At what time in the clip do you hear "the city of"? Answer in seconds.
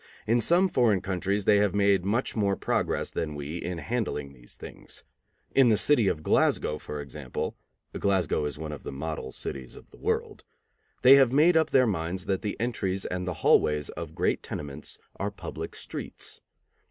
5.69-6.23